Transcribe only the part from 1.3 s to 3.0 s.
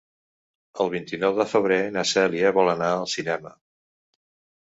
de febrer na Cèlia vol anar